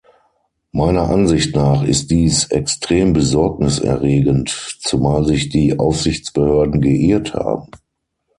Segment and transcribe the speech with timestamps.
[0.71, 4.49] Meiner Ansicht nach ist dies extrem Besorgnis erregend,
[4.81, 7.69] zumal sich die Aufsichtsbehörden geirrt haben.